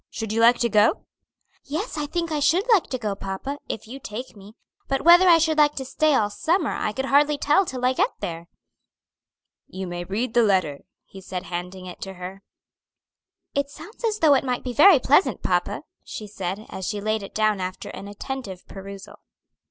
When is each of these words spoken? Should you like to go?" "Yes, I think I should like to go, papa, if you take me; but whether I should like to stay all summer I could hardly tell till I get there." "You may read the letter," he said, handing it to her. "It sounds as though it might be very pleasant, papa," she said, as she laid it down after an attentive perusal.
Should 0.09 0.33
you 0.33 0.41
like 0.41 0.57
to 0.61 0.67
go?" 0.69 1.05
"Yes, 1.65 1.95
I 1.95 2.07
think 2.07 2.31
I 2.31 2.39
should 2.39 2.67
like 2.73 2.85
to 2.87 2.97
go, 2.97 3.13
papa, 3.13 3.59
if 3.69 3.87
you 3.87 3.99
take 3.99 4.35
me; 4.35 4.55
but 4.87 5.03
whether 5.03 5.29
I 5.29 5.37
should 5.37 5.59
like 5.59 5.75
to 5.75 5.85
stay 5.85 6.15
all 6.15 6.31
summer 6.31 6.71
I 6.71 6.91
could 6.91 7.05
hardly 7.05 7.37
tell 7.37 7.67
till 7.67 7.85
I 7.85 7.93
get 7.93 8.09
there." 8.19 8.47
"You 9.67 9.85
may 9.85 10.03
read 10.03 10.33
the 10.33 10.41
letter," 10.41 10.79
he 11.05 11.21
said, 11.21 11.43
handing 11.43 11.85
it 11.85 12.01
to 12.01 12.15
her. 12.15 12.41
"It 13.53 13.69
sounds 13.69 14.03
as 14.03 14.17
though 14.17 14.33
it 14.33 14.43
might 14.43 14.63
be 14.63 14.73
very 14.73 14.97
pleasant, 14.97 15.43
papa," 15.43 15.83
she 16.03 16.25
said, 16.25 16.65
as 16.71 16.87
she 16.87 16.99
laid 16.99 17.21
it 17.21 17.35
down 17.35 17.61
after 17.61 17.89
an 17.89 18.07
attentive 18.07 18.65
perusal. 18.67 19.19